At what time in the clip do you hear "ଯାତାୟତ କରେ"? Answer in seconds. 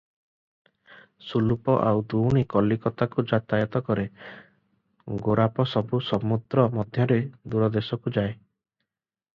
3.33-4.07